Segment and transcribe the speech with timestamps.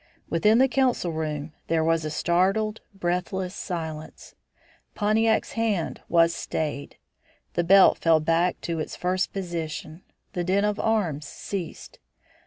[0.31, 4.33] Within the council room there was a startled, breathless silence.
[4.95, 6.97] Pontiac's hand was stayed.
[7.53, 10.01] The belt fell back to its first position.
[10.33, 11.99] The din of arms ceased.